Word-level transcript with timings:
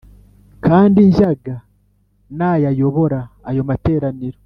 kandi 0.65 0.99
njyaga 1.09 1.55
nayayobora 2.37 3.19
ayo 3.49 3.61
materaniro 3.69 4.37